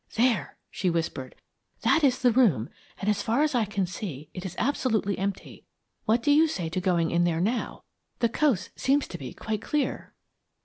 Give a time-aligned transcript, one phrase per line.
[0.15, 1.35] "There," she whispered,
[1.81, 2.69] "that is the room,
[2.99, 5.63] and, as far as I can see, it is absolutely empty.
[6.05, 7.83] What do you say to going in there now?
[8.17, 10.15] The coast seems to be quite clear."